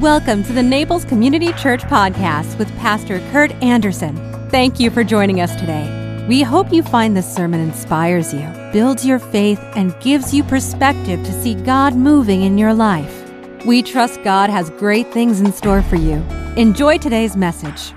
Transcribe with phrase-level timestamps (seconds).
[0.00, 4.14] Welcome to the Naples Community Church Podcast with Pastor Kurt Anderson.
[4.50, 6.26] Thank you for joining us today.
[6.28, 11.24] We hope you find this sermon inspires you, builds your faith, and gives you perspective
[11.24, 13.32] to see God moving in your life.
[13.64, 16.16] We trust God has great things in store for you.
[16.58, 17.94] Enjoy today's message.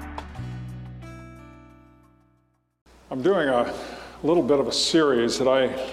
[3.11, 3.73] I'm doing a
[4.23, 5.91] little bit of a series that I,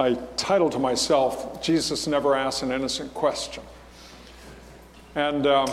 [0.00, 3.64] I titled to myself, Jesus Never Asks an Innocent Question.
[5.14, 5.70] And um,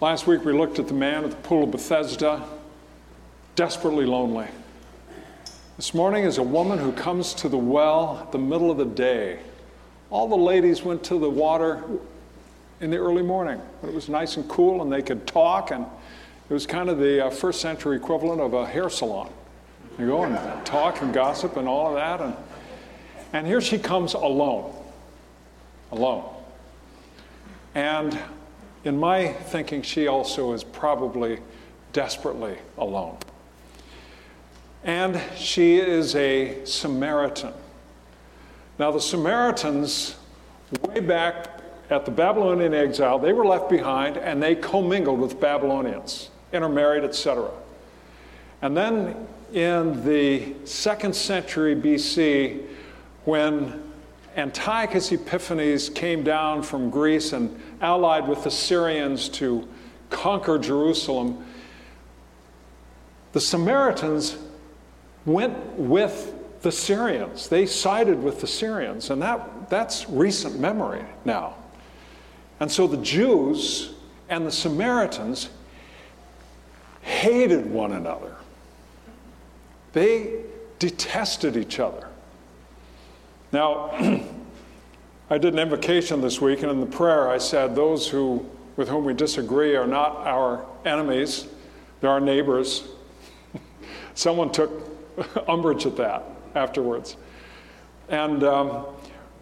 [0.00, 2.44] last week we looked at the man at the pool of Bethesda,
[3.54, 4.48] desperately lonely.
[5.76, 8.84] This morning is a woman who comes to the well at the middle of the
[8.84, 9.38] day.
[10.10, 11.84] All the ladies went to the water
[12.80, 15.86] in the early morning when it was nice and cool and they could talk and
[16.48, 19.32] it was kind of the uh, first century equivalent of a hair salon.
[19.98, 22.20] You go and talk and gossip and all of that.
[22.20, 22.36] And,
[23.32, 24.74] and here she comes alone.
[25.90, 26.35] Alone.
[27.76, 28.18] And
[28.84, 31.40] in my thinking, she also is probably
[31.92, 33.18] desperately alone.
[34.82, 37.52] And she is a Samaritan.
[38.78, 40.16] Now, the Samaritans,
[40.88, 46.30] way back at the Babylonian exile, they were left behind and they commingled with Babylonians
[46.54, 47.50] intermarried, etc.
[48.62, 52.62] And then in the second century BC,
[53.26, 53.85] when
[54.36, 59.66] Antiochus Epiphanes came down from Greece and allied with the Syrians to
[60.10, 61.44] conquer Jerusalem,
[63.32, 64.36] the Samaritans
[65.24, 67.48] went with the Syrians.
[67.48, 71.54] They sided with the Syrians, and that, that's recent memory now.
[72.60, 73.94] And so the Jews
[74.28, 75.50] and the Samaritans
[77.02, 78.36] hated one another.
[79.92, 80.42] They
[80.78, 82.08] detested each other.
[83.52, 83.90] Now,
[85.28, 88.88] I did an invocation this week, and in the prayer I said, Those who, with
[88.88, 91.48] whom we disagree are not our enemies,
[92.00, 92.84] they're our neighbors.
[94.14, 94.70] Someone took
[95.48, 96.22] umbrage at that
[96.54, 97.16] afterwards.
[98.08, 98.86] And um,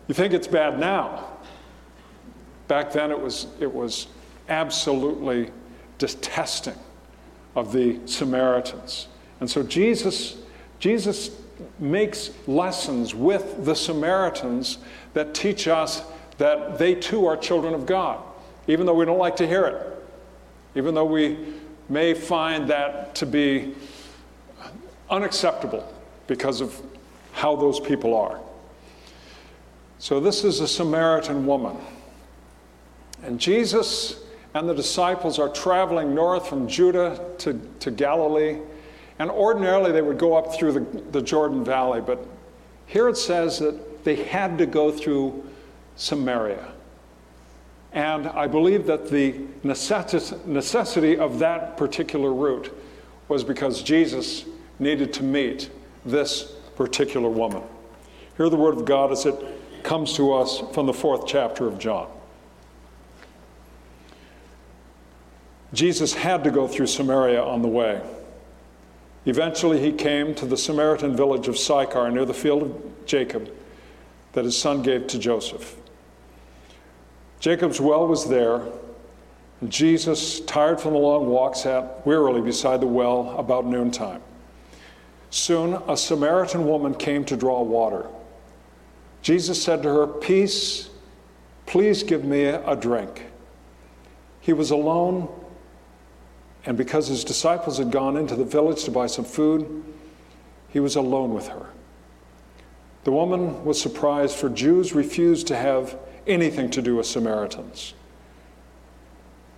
[0.08, 1.28] you think it's bad now.
[2.66, 4.06] Back then, it was, it was
[4.48, 5.50] absolutely
[5.98, 6.78] detesting
[7.56, 9.08] of the Samaritans.
[9.40, 10.38] And so Jesus,
[10.78, 11.30] Jesus
[11.78, 14.78] makes lessons with the Samaritans
[15.14, 16.02] that teach us
[16.38, 18.22] that they too are children of God,
[18.66, 20.04] even though we don't like to hear it,
[20.74, 21.38] even though we
[21.88, 23.74] may find that to be
[25.10, 25.92] unacceptable
[26.26, 26.80] because of
[27.32, 28.40] how those people are.
[29.98, 31.76] So, this is a Samaritan woman.
[33.22, 34.22] And Jesus
[34.54, 38.58] and the disciples are traveling north from Judah to, to Galilee.
[39.18, 42.26] And ordinarily they would go up through the, the Jordan Valley, but
[42.86, 45.44] here it says that they had to go through
[45.96, 46.72] Samaria.
[47.92, 52.76] And I believe that the necessity of that particular route
[53.28, 54.44] was because Jesus
[54.80, 55.70] needed to meet
[56.04, 57.62] this particular woman.
[58.36, 59.36] Hear the word of God as it
[59.84, 62.08] comes to us from the fourth chapter of John.
[65.72, 68.00] Jesus had to go through Samaria on the way.
[69.26, 73.50] Eventually, he came to the Samaritan village of Sychar near the field of Jacob
[74.32, 75.76] that his son gave to Joseph.
[77.40, 78.62] Jacob's well was there,
[79.60, 84.20] and Jesus, tired from the long walk, sat wearily beside the well about noontime.
[85.30, 88.06] Soon, a Samaritan woman came to draw water.
[89.22, 90.90] Jesus said to her, Peace,
[91.66, 93.26] please give me a drink.
[94.40, 95.28] He was alone
[96.66, 99.84] and because his disciples had gone into the village to buy some food,
[100.70, 101.66] he was alone with her.
[103.04, 107.92] The woman was surprised, for Jews refused to have anything to do with Samaritans.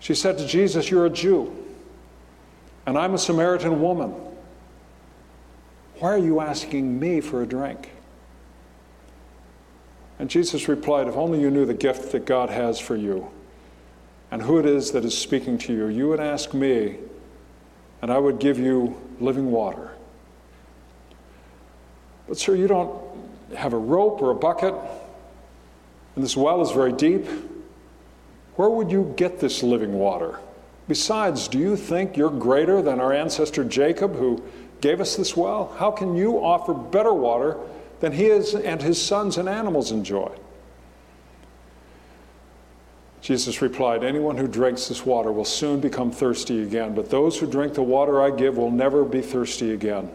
[0.00, 1.54] She said to Jesus, You're a Jew,
[2.86, 4.14] and I'm a Samaritan woman.
[6.00, 7.90] Why are you asking me for a drink?
[10.18, 13.30] And Jesus replied, If only you knew the gift that God has for you
[14.30, 16.96] and who it is that is speaking to you, you would ask me,
[18.02, 19.92] and I would give you living water.
[22.28, 22.92] But, sir, you don't
[23.54, 24.74] have a rope or a bucket,
[26.14, 27.26] and this well is very deep.
[28.56, 30.40] Where would you get this living water?
[30.88, 34.42] Besides, do you think you're greater than our ancestor Jacob, who
[34.80, 35.74] gave us this well?
[35.78, 37.56] How can you offer better water
[38.00, 40.30] than he is and his sons and animals enjoy?
[43.26, 47.50] Jesus replied, Anyone who drinks this water will soon become thirsty again, but those who
[47.50, 50.12] drink the water I give will never be thirsty again.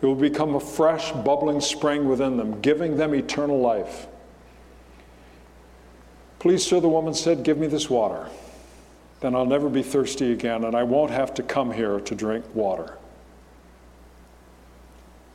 [0.00, 4.06] It will become a fresh, bubbling spring within them, giving them eternal life.
[6.38, 8.30] Please, sir, the woman said, give me this water.
[9.20, 12.42] Then I'll never be thirsty again, and I won't have to come here to drink
[12.54, 12.96] water.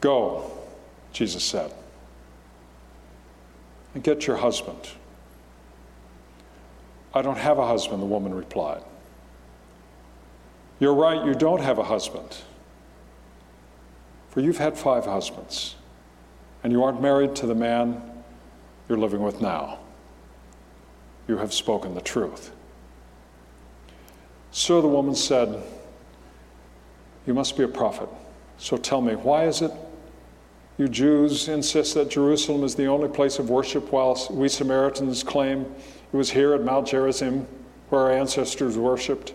[0.01, 0.49] Go,
[1.11, 1.71] Jesus said,
[3.93, 4.89] and get your husband.
[7.13, 8.83] I don't have a husband, the woman replied.
[10.79, 12.37] You're right, you don't have a husband.
[14.29, 15.75] For you've had five husbands,
[16.63, 18.01] and you aren't married to the man
[18.89, 19.79] you're living with now.
[21.27, 22.51] You have spoken the truth.
[24.51, 25.63] So the woman said,
[27.25, 28.09] You must be a prophet.
[28.57, 29.71] So tell me, why is it
[30.77, 35.61] you Jews insist that Jerusalem is the only place of worship, while we Samaritans claim
[35.61, 37.47] it was here at Mount Gerizim
[37.89, 39.33] where our ancestors worshiped?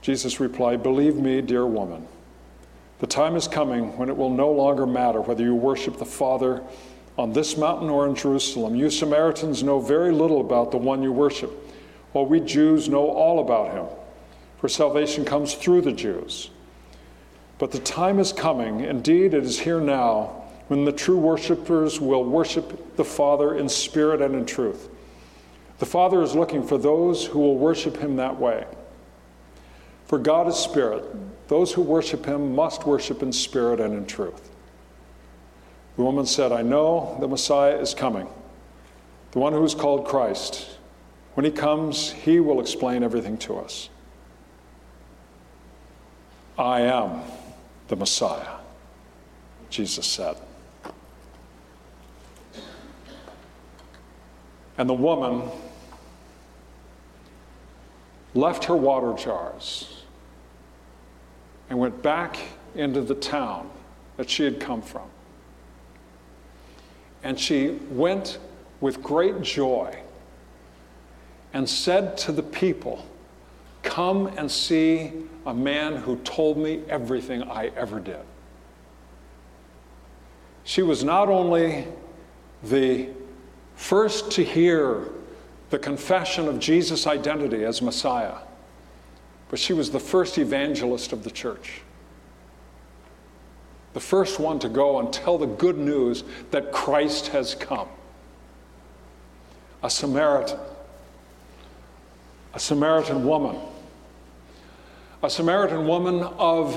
[0.00, 2.08] Jesus replied, Believe me, dear woman,
[2.98, 6.62] the time is coming when it will no longer matter whether you worship the Father
[7.16, 8.74] on this mountain or in Jerusalem.
[8.74, 11.52] You Samaritans know very little about the one you worship,
[12.10, 13.86] while we Jews know all about him,
[14.58, 16.50] for salvation comes through the Jews.
[17.62, 22.24] But the time is coming, indeed, it is here now, when the true worshippers will
[22.24, 24.88] worship the Father in spirit and in truth.
[25.78, 28.66] The Father is looking for those who will worship him that way.
[30.06, 31.04] For God is spirit.
[31.46, 34.50] Those who worship him must worship in spirit and in truth.
[35.94, 38.26] The woman said, I know the Messiah is coming,
[39.30, 40.68] the one who is called Christ.
[41.34, 43.88] When he comes, he will explain everything to us.
[46.58, 47.22] I am
[47.92, 48.56] the Messiah,
[49.68, 50.34] Jesus said.
[54.78, 55.42] And the woman
[58.32, 60.04] left her water jars
[61.68, 62.38] and went back
[62.74, 63.68] into the town
[64.16, 65.10] that she had come from.
[67.22, 68.38] And she went
[68.80, 69.98] with great joy
[71.52, 73.06] and said to the people,
[73.82, 75.12] Come and see
[75.44, 78.24] a man who told me everything I ever did.
[80.64, 81.86] She was not only
[82.62, 83.08] the
[83.74, 85.08] first to hear
[85.70, 88.36] the confession of Jesus' identity as Messiah,
[89.48, 91.82] but she was the first evangelist of the church
[93.92, 97.88] the first one to go and tell the good news that Christ has come.
[99.82, 100.58] A Samaritan,
[102.54, 103.56] a Samaritan woman,
[105.22, 106.74] a Samaritan woman of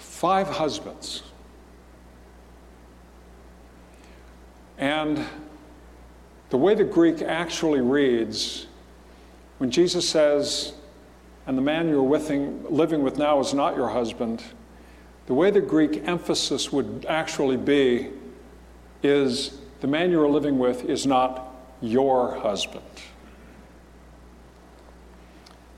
[0.00, 1.22] five husbands.
[4.76, 5.24] And
[6.50, 8.66] the way the Greek actually reads,
[9.56, 10.74] when Jesus says,
[11.46, 14.42] and the man you're living with now is not your husband,
[15.26, 18.10] the way the Greek emphasis would actually be
[19.02, 22.84] is the man you're living with is not your husband.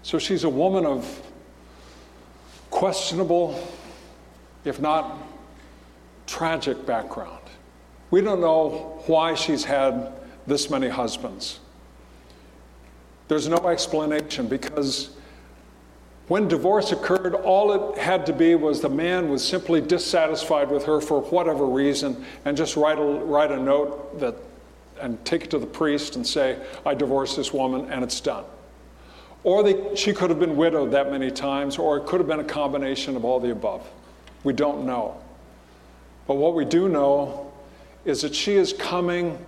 [0.03, 1.23] So she's a woman of
[2.71, 3.69] questionable,
[4.65, 5.19] if not
[6.27, 7.43] tragic background.
[8.11, 10.13] We don't know why she's had
[10.47, 11.61] this many husbands.
[13.29, 15.11] There's no explanation because
[16.29, 20.85] when divorce occurred, all it had to be was the man was simply dissatisfied with
[20.85, 24.37] her for whatever reason and just write a, write a note that,
[25.01, 28.45] and take it to the priest and say, I divorce this woman, and it's done.
[29.43, 32.41] Or they, she could have been widowed that many times, or it could have been
[32.41, 33.89] a combination of all the above.
[34.45, 35.21] We don't know.
[36.27, 37.53] But what we do know
[38.05, 39.45] is that she is coming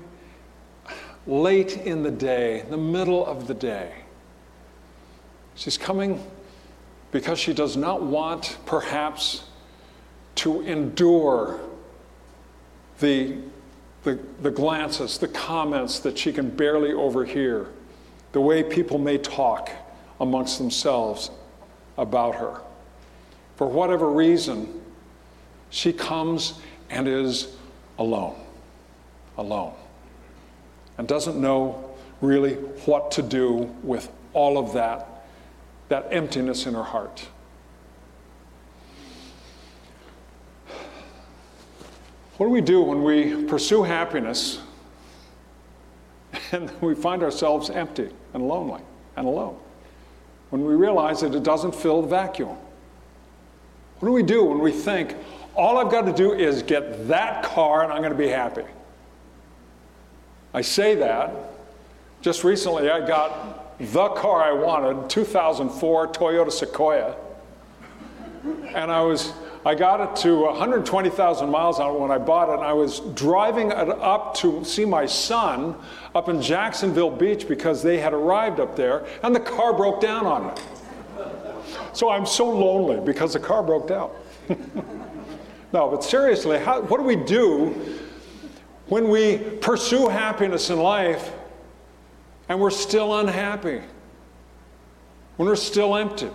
[1.26, 3.92] late in the day, the middle of the day.
[5.54, 6.24] She's coming
[7.10, 9.44] because she does not want, perhaps,
[10.36, 11.60] to endure
[13.00, 13.36] the,
[14.02, 17.66] the, the, glances, the comments that she can barely overhear,
[18.32, 19.70] the way people may talk
[20.22, 21.32] amongst themselves
[21.98, 22.60] about her.
[23.56, 24.80] For whatever reason,
[25.68, 26.54] she comes
[26.88, 27.48] and is
[27.98, 28.36] alone,
[29.36, 29.74] alone,
[30.96, 32.54] and doesn't know really
[32.86, 35.08] what to do with all of that
[35.88, 37.28] that emptiness in her heart.
[42.38, 44.60] What do we do when we pursue happiness
[46.52, 48.80] and we find ourselves empty and lonely
[49.16, 49.58] and alone?
[50.52, 52.58] When we realize that it doesn't fill the vacuum?
[54.00, 55.16] What do we do when we think,
[55.54, 58.66] all I've got to do is get that car and I'm going to be happy?
[60.52, 61.34] I say that.
[62.20, 67.16] Just recently, I got the car I wanted, 2004 Toyota Sequoia.
[68.74, 69.32] And I was,
[69.64, 72.98] I got it to 120,000 miles on it when I bought it, and I was
[73.14, 75.76] driving it up to see my son
[76.16, 80.26] up in Jacksonville Beach because they had arrived up there, and the car broke down
[80.26, 80.62] on me.
[81.92, 84.10] So I'm so lonely because the car broke down.
[85.72, 87.98] no, but seriously, how, what do we do
[88.88, 91.30] when we pursue happiness in life
[92.48, 93.80] and we're still unhappy?
[95.36, 96.30] When we're still empty?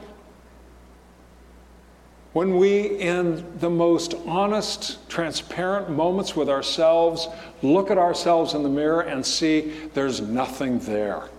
[2.37, 7.27] When we, in the most honest, transparent moments with ourselves,
[7.63, 11.21] look at ourselves in the mirror and see there's nothing there.
[11.21, 11.29] And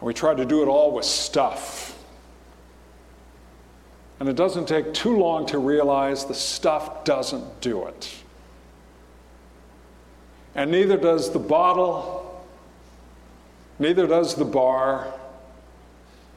[0.00, 1.96] we try to do it all with stuff.
[4.18, 8.12] And it doesn't take too long to realize the stuff doesn't do it.
[10.56, 12.44] And neither does the bottle,
[13.78, 15.14] neither does the bar,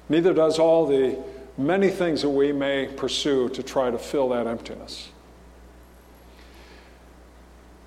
[0.09, 1.17] neither does all the
[1.57, 5.09] many things that we may pursue to try to fill that emptiness.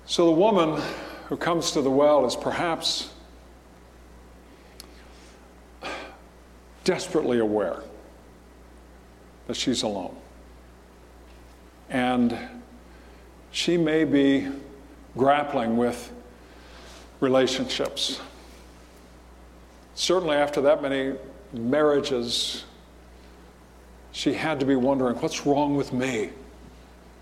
[0.05, 0.81] So the woman
[1.27, 3.11] who comes to the well is perhaps
[6.83, 7.83] desperately aware
[9.45, 10.15] that she's alone.
[11.89, 12.35] And
[13.51, 14.47] she may be
[15.15, 16.11] grappling with
[17.19, 18.19] relationships.
[19.93, 21.15] Certainly, after that many
[21.53, 22.65] marriages,
[24.11, 26.29] she had to be wondering what's wrong with me?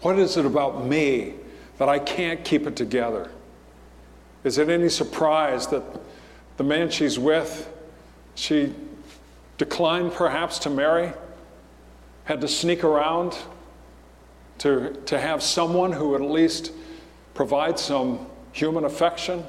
[0.01, 1.33] What is it about me
[1.77, 3.31] that I can't keep it together?
[4.43, 5.83] Is it any surprise that
[6.57, 7.71] the man she's with,
[8.35, 8.73] she
[9.57, 11.13] declined perhaps to marry,
[12.25, 13.37] had to sneak around
[14.59, 16.71] to, to have someone who would at least
[17.33, 19.43] provide some human affection.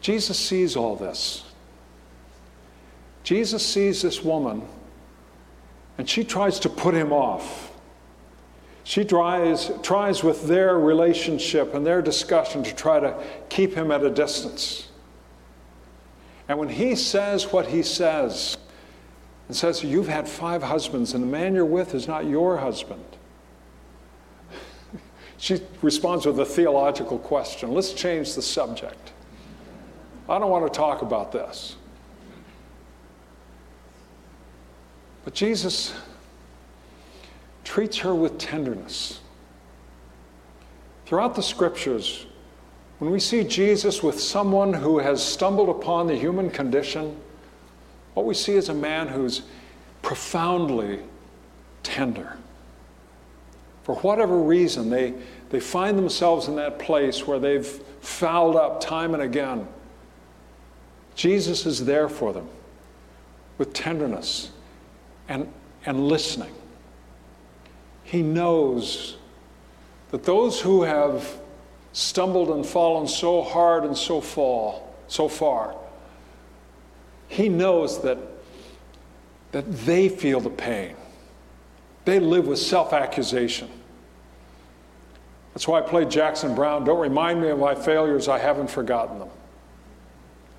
[0.00, 1.44] Jesus sees all this.
[3.26, 4.62] Jesus sees this woman,
[5.98, 7.72] and she tries to put him off.
[8.84, 14.04] She tries, tries with their relationship and their discussion to try to keep him at
[14.04, 14.86] a distance.
[16.48, 18.58] And when he says what he says,
[19.48, 23.04] and says, You've had five husbands, and the man you're with is not your husband.
[25.36, 27.74] she responds with a theological question.
[27.74, 29.10] Let's change the subject.
[30.28, 31.74] I don't want to talk about this.
[35.26, 35.92] But Jesus
[37.64, 39.18] treats her with tenderness.
[41.04, 42.26] Throughout the scriptures,
[43.00, 47.16] when we see Jesus with someone who has stumbled upon the human condition,
[48.14, 49.42] what we see is a man who's
[50.00, 51.00] profoundly
[51.82, 52.36] tender.
[53.82, 55.12] For whatever reason, they,
[55.50, 59.66] they find themselves in that place where they've fouled up time and again.
[61.16, 62.48] Jesus is there for them
[63.58, 64.52] with tenderness
[65.28, 65.52] and,
[65.84, 66.52] and listening.
[68.04, 69.16] He knows
[70.10, 71.38] that those who have
[71.92, 75.74] stumbled and fallen so hard and so fall, so far,
[77.28, 78.18] he knows that,
[79.52, 80.94] that they feel the pain.
[82.04, 83.68] They live with self accusation.
[85.52, 86.84] That's why I played Jackson Browne.
[86.84, 89.30] Don't remind me of my failures, I haven't forgotten them.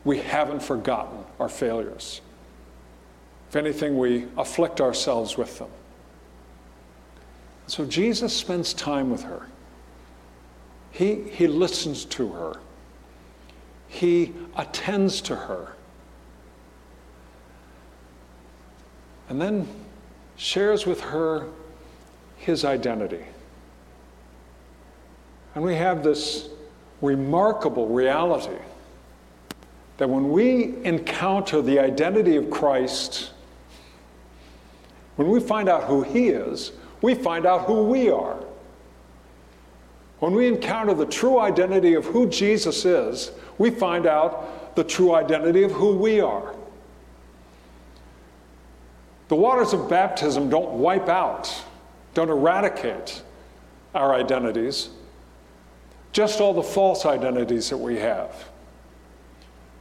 [0.04, 2.22] We haven't forgotten our failures.
[3.50, 5.70] If anything, we afflict ourselves with them.
[7.68, 9.48] So Jesus spends time with her.
[10.92, 12.54] He, he listens to her,
[13.88, 15.74] he attends to her.
[19.30, 19.68] And then
[20.38, 21.48] shares with her
[22.38, 23.26] his identity.
[25.54, 26.50] And we have this
[27.02, 28.58] remarkable reality
[29.98, 33.32] that when we encounter the identity of Christ,
[35.18, 36.72] when we find out who he is,
[37.02, 38.38] we find out who we are.
[40.20, 45.14] When we encounter the true identity of who Jesus is, we find out the true
[45.14, 46.56] identity of who we are.
[49.28, 51.64] The waters of baptism don't wipe out,
[52.14, 53.22] don't eradicate
[53.94, 54.90] our identities,
[56.14, 58.50] just all the false identities that we have.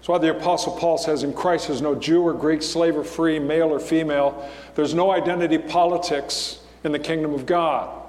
[0.07, 3.03] That's why the Apostle Paul says in Christ there's no Jew or Greek, slave or
[3.03, 4.49] free, male or female.
[4.77, 8.07] There's no identity politics in the kingdom of God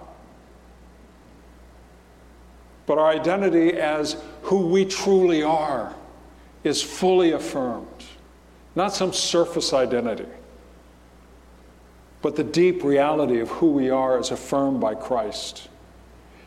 [2.88, 5.94] but our identity as who we truly are
[6.64, 7.86] is fully affirmed.
[8.76, 10.26] Not some surface identity,
[12.22, 15.68] but the deep reality of who we are is affirmed by Christ.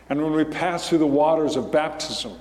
[0.09, 2.40] And when we pass through the waters of baptism,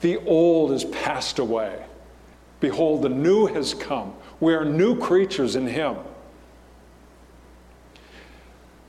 [0.00, 1.84] the old is passed away
[2.64, 4.14] Behold, the new has come.
[4.40, 5.96] We are new creatures in Him.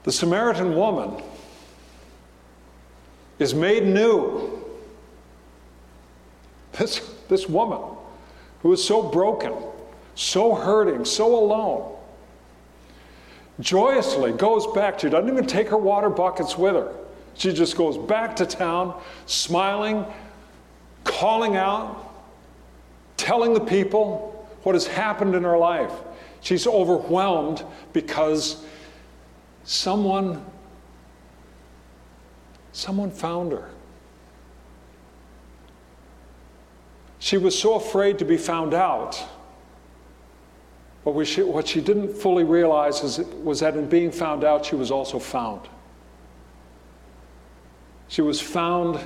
[0.03, 1.21] The Samaritan woman
[3.38, 4.63] is made new.
[6.71, 7.81] This, this woman
[8.62, 9.51] who is so broken,
[10.15, 11.97] so hurting, so alone,
[13.59, 15.01] joyously goes back.
[15.01, 16.93] She doesn't even take her water buckets with her.
[17.33, 20.05] She just goes back to town, smiling,
[21.05, 22.13] calling out,
[23.15, 25.93] telling the people what has happened in her life.
[26.41, 28.65] She's overwhelmed because
[29.63, 30.45] someone
[32.74, 33.69] someone found her.
[37.19, 39.24] She was so afraid to be found out.
[41.05, 43.01] But what she didn't fully realize
[43.41, 45.62] was that in being found out, she was also found.
[48.07, 49.00] She was found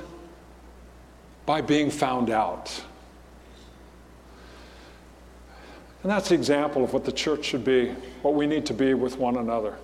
[1.50, 2.80] by being found out.
[6.04, 7.88] And that's the example of what the church should be,
[8.22, 9.74] what we need to be with one another.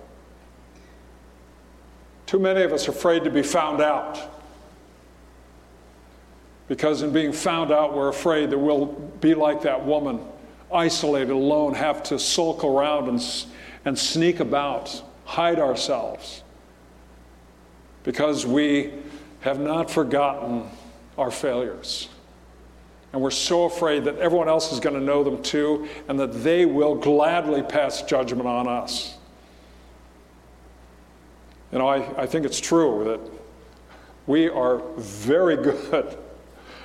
[2.25, 4.17] Too many of us are afraid to be found out.
[6.69, 8.85] Because in being found out, we're afraid that we'll
[9.19, 10.21] be like that woman,
[10.73, 13.45] isolated, alone, have to sulk around and,
[13.83, 16.43] and sneak about, hide ourselves.
[18.03, 18.93] Because we
[19.41, 20.69] have not forgotten
[21.17, 22.09] our failures.
[23.13, 26.43] And we're so afraid that everyone else is going to know them too, and that
[26.43, 29.17] they will gladly pass judgment on us.
[31.71, 33.19] You know, I, I think it's true that
[34.25, 36.17] we are very good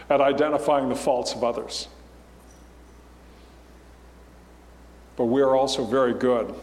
[0.09, 1.89] at identifying the faults of others.
[5.17, 6.55] But we are also very good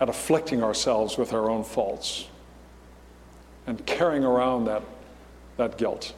[0.00, 2.26] at afflicting ourselves with our own faults
[3.66, 4.82] and carrying around that,
[5.56, 6.14] that guilt.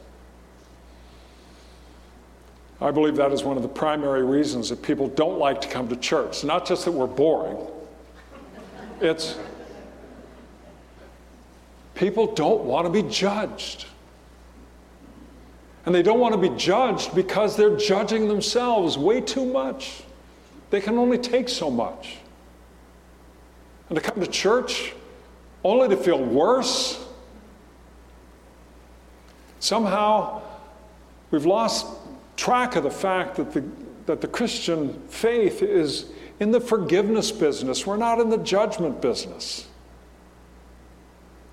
[2.81, 5.89] I believe that is one of the primary reasons that people don't like to come
[5.89, 6.45] to church.
[6.45, 7.59] Not just that we're boring,
[9.01, 9.37] it's
[11.95, 13.85] people don't want to be judged.
[15.85, 20.03] And they don't want to be judged because they're judging themselves way too much.
[20.71, 22.17] They can only take so much.
[23.89, 24.95] And to come to church
[25.65, 27.05] only to feel worse.
[29.59, 30.43] Somehow,
[31.31, 31.87] we've lost
[32.41, 33.63] track of the fact that the,
[34.07, 36.07] that the Christian faith is
[36.41, 37.87] in the forgiveness business.
[37.87, 39.69] We're not in the judgment business.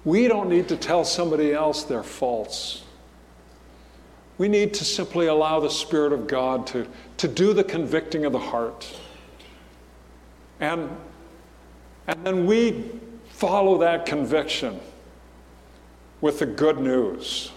[0.05, 2.85] We don't need to tell somebody else their faults.
[4.37, 8.31] We need to simply allow the Spirit of God to, to do the convicting of
[8.31, 8.89] the heart.
[10.61, 10.89] And,
[12.07, 12.91] and then we
[13.27, 14.79] follow that conviction
[16.21, 17.51] with the good news.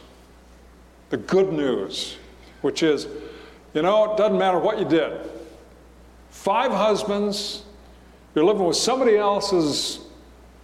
[1.11, 2.17] The good news
[2.63, 3.07] which is,
[3.75, 5.21] you know, it doesn't matter what you did.
[6.31, 7.65] Five husbands,
[8.35, 10.01] you're living with somebody else's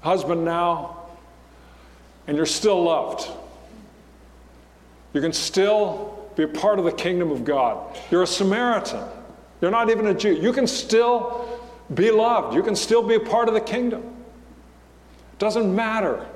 [0.00, 1.02] husband now,
[2.26, 3.28] and you're still loved.
[5.12, 7.98] You can still be a part of the kingdom of God.
[8.10, 9.02] You're a Samaritan.
[9.60, 10.34] You're not even a Jew.
[10.34, 11.60] You can still
[11.94, 12.54] be loved.
[12.54, 14.02] You can still be a part of the kingdom.
[15.32, 16.26] It doesn't matter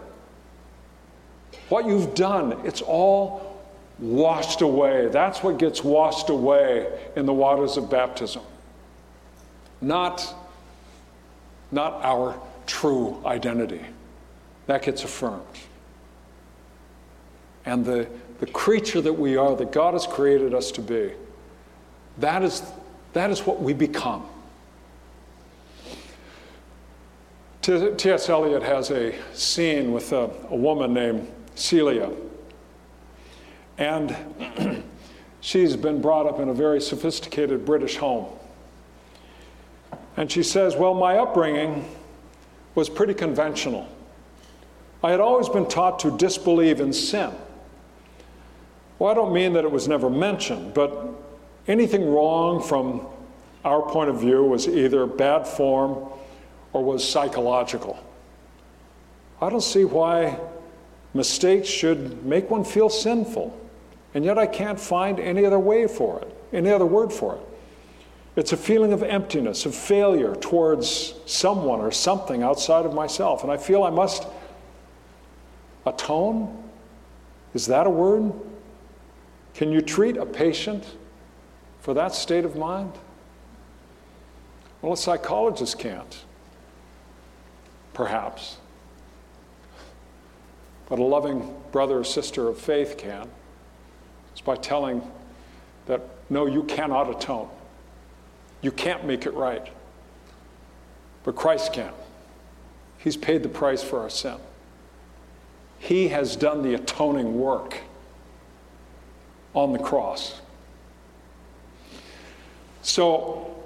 [1.68, 3.49] what you've done, it's all
[4.00, 5.08] washed away.
[5.08, 6.86] That's what gets washed away
[7.16, 8.42] in the waters of baptism.
[9.80, 10.34] Not,
[11.70, 13.84] not our true identity.
[14.66, 15.42] That gets affirmed.
[17.66, 18.08] And the,
[18.40, 21.12] the creature that we are, that God has created us to be,
[22.18, 22.62] that is,
[23.12, 24.26] that is what we become.
[27.62, 28.28] T.S.
[28.28, 32.10] Eliot has a scene with a, a woman named Celia
[33.80, 34.84] and
[35.40, 38.26] she's been brought up in a very sophisticated British home.
[40.16, 41.88] And she says, Well, my upbringing
[42.74, 43.88] was pretty conventional.
[45.02, 47.32] I had always been taught to disbelieve in sin.
[48.98, 51.08] Well, I don't mean that it was never mentioned, but
[51.66, 53.06] anything wrong from
[53.64, 56.06] our point of view was either bad form
[56.74, 57.98] or was psychological.
[59.40, 60.38] I don't see why
[61.14, 63.58] mistakes should make one feel sinful.
[64.14, 67.40] And yet I can't find any other way for it, any other word for it.
[68.36, 73.42] It's a feeling of emptiness, of failure towards someone or something outside of myself.
[73.42, 74.26] And I feel I must
[75.84, 76.62] atone.
[77.54, 78.32] Is that a word?
[79.54, 80.84] Can you treat a patient
[81.80, 82.92] for that state of mind?
[84.80, 86.24] Well, a psychologist can't.
[87.92, 88.56] Perhaps.
[90.88, 93.28] But a loving brother or sister of faith can.
[94.32, 95.02] It's by telling
[95.86, 97.48] that, no, you cannot atone.
[98.62, 99.66] You can't make it right.
[101.24, 101.92] But Christ can.
[102.98, 104.36] He's paid the price for our sin.
[105.78, 107.78] He has done the atoning work
[109.54, 110.40] on the cross.
[112.82, 113.56] So,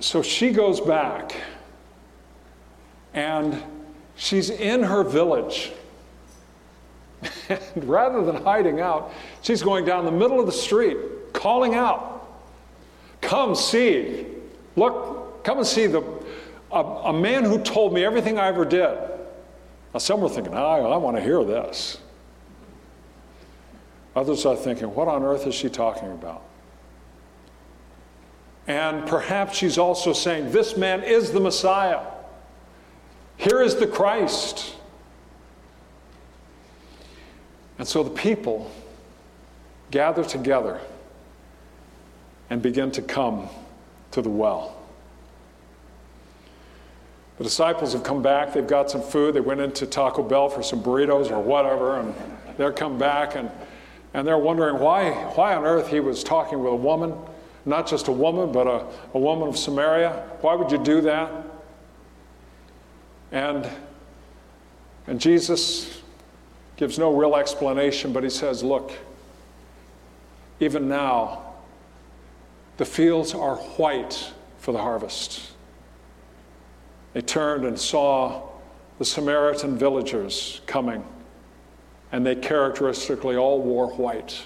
[0.00, 1.34] so she goes back
[3.14, 3.62] and
[4.16, 5.72] she's in her village.
[7.48, 10.96] And rather than hiding out, she's going down the middle of the street,
[11.32, 12.14] calling out,
[13.20, 14.26] Come see,
[14.76, 16.02] look, come and see the,
[16.70, 18.96] a, a man who told me everything I ever did.
[19.92, 21.98] Now, some were thinking, I, I want to hear this.
[24.14, 26.42] Others are thinking, what on earth is she talking about?
[28.66, 32.02] And perhaps she's also saying, This man is the Messiah.
[33.38, 34.74] Here is the Christ.
[37.78, 38.70] And so the people
[39.90, 40.80] gather together
[42.50, 43.48] and begin to come
[44.10, 44.76] to the well.
[47.38, 50.62] The disciples have come back, they've got some food, they went into Taco Bell for
[50.62, 52.12] some burritos or whatever, and
[52.56, 53.48] they're come back and,
[54.12, 57.14] and they're wondering why, why on earth he was talking with a woman,
[57.64, 60.24] not just a woman, but a, a woman of Samaria.
[60.40, 61.30] Why would you do that?
[63.30, 63.68] And,
[65.06, 66.02] and Jesus
[66.78, 68.92] gives no real explanation, but he says, Look,
[70.60, 71.42] even now,
[72.78, 75.50] the fields are white for the harvest.
[77.12, 78.48] They turned and saw
[78.98, 81.04] the Samaritan villagers coming,
[82.12, 84.40] and they characteristically all wore white,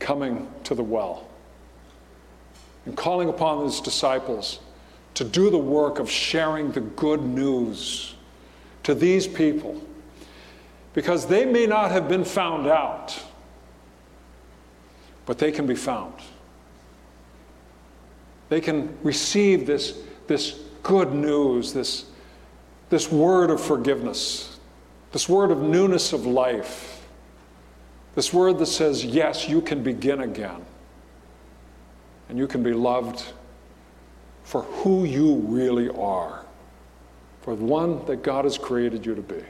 [0.00, 1.28] coming to the well
[2.88, 4.60] and calling upon his disciples
[5.12, 8.14] to do the work of sharing the good news
[8.82, 9.78] to these people
[10.98, 13.16] because they may not have been found out,
[15.26, 16.12] but they can be found.
[18.48, 22.06] They can receive this, this good news, this,
[22.90, 24.58] this word of forgiveness,
[25.12, 27.06] this word of newness of life,
[28.16, 30.66] this word that says, yes, you can begin again,
[32.28, 33.22] and you can be loved
[34.42, 36.44] for who you really are,
[37.42, 39.44] for the one that God has created you to be.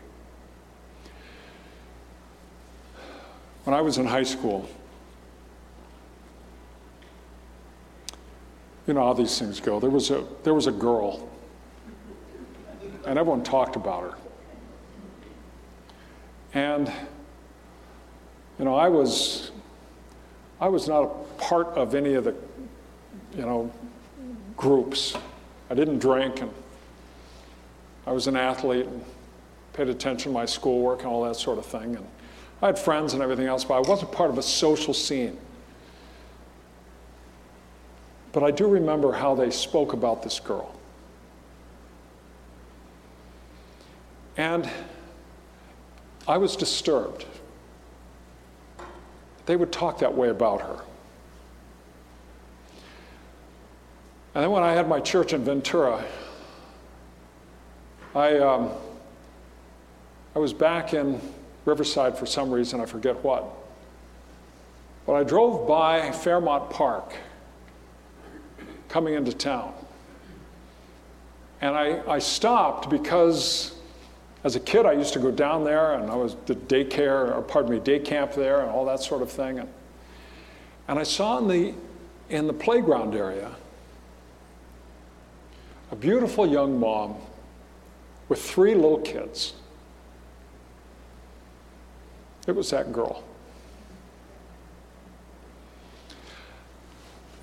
[3.69, 4.67] When I was in high school,
[8.87, 9.79] you know how these things go.
[9.79, 11.29] There was a, there was a girl,
[13.05, 14.19] and everyone talked about her.
[16.55, 16.91] And,
[18.59, 19.51] you know, I was,
[20.63, 22.35] I was not a part of any of the,
[23.37, 23.71] you know,
[24.57, 25.15] groups.
[25.69, 26.51] I didn't drink, and
[28.07, 29.05] I was an athlete and
[29.75, 31.97] paid attention to my schoolwork and all that sort of thing.
[31.97, 32.07] And
[32.61, 35.39] I had friends and everything else, but I wasn't part of a social scene.
[38.33, 40.75] But I do remember how they spoke about this girl.
[44.37, 44.69] And
[46.27, 47.25] I was disturbed.
[49.47, 50.81] They would talk that way about her.
[54.35, 56.05] And then when I had my church in Ventura,
[58.15, 58.71] I, um,
[60.37, 61.21] I was back in
[61.69, 63.45] Riverside for some reason, I forget what.
[65.07, 67.15] But I drove by Fairmount Park
[68.89, 69.75] coming into town.
[71.61, 73.75] And I, I stopped because
[74.45, 77.43] as a kid I used to go down there and I was the daycare, or
[77.43, 79.59] pardon me, day camp there and all that sort of thing.
[79.59, 79.69] And,
[80.89, 81.75] and I saw in the,
[82.31, 83.51] in the playground area
[85.91, 87.17] a beautiful young mom
[88.31, 89.53] with three little kids.
[92.49, 93.23] It was that girl.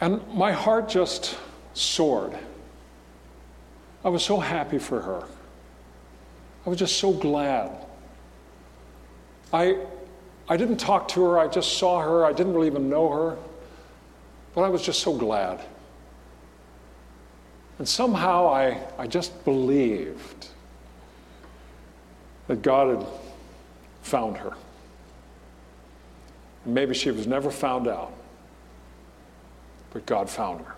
[0.02, 1.38] And my heart just
[1.76, 2.36] soared.
[4.04, 5.24] I was so happy for her.
[6.65, 7.86] I was just so glad.
[9.54, 9.78] I,
[10.50, 13.38] I didn't talk to her, I just saw her, I didn't really even know her,
[14.56, 15.62] but I was just so glad.
[17.78, 20.48] And somehow I, I just believed
[22.48, 23.08] that God had
[24.02, 24.56] found her.
[26.65, 28.12] Maybe she was never found out,
[29.91, 30.75] but God found her.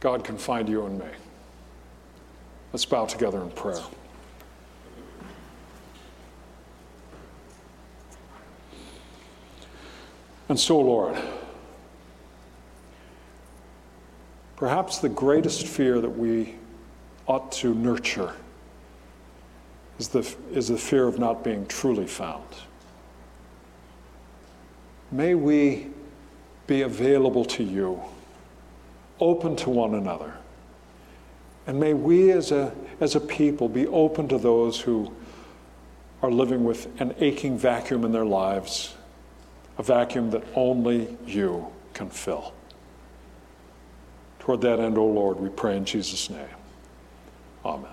[0.00, 1.06] God can find you and me.
[2.72, 3.82] Let's bow together in prayer.
[10.48, 11.16] And so, Lord,
[14.56, 16.56] perhaps the greatest fear that we
[17.28, 18.34] ought to nurture
[19.98, 22.44] is the, is the fear of not being truly found.
[25.10, 25.88] May we
[26.66, 28.00] be available to you,
[29.18, 30.34] open to one another.
[31.66, 35.12] And may we as a, as a people be open to those who
[36.22, 38.94] are living with an aching vacuum in their lives,
[39.78, 42.52] a vacuum that only you can fill.
[44.38, 46.48] Toward that end, O oh Lord, we pray in Jesus' name.
[47.64, 47.90] Amen.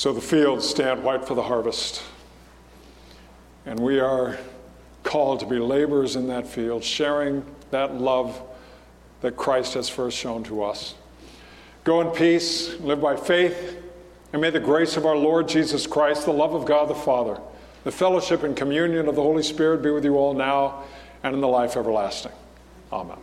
[0.00, 2.02] So the fields stand white for the harvest.
[3.66, 4.38] And we are
[5.02, 8.40] called to be laborers in that field, sharing that love
[9.20, 10.94] that Christ has first shown to us.
[11.84, 13.76] Go in peace, live by faith,
[14.32, 17.38] and may the grace of our Lord Jesus Christ, the love of God the Father,
[17.84, 20.84] the fellowship and communion of the Holy Spirit be with you all now
[21.22, 22.32] and in the life everlasting.
[22.90, 23.18] Amen.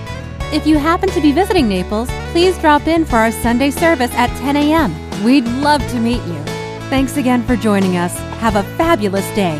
[0.54, 4.30] If you happen to be visiting Naples, please drop in for our Sunday service at
[4.40, 5.24] 10 a.m.
[5.24, 6.42] We'd love to meet you.
[6.90, 8.18] Thanks again for joining us.
[8.40, 9.60] Have a fabulous day.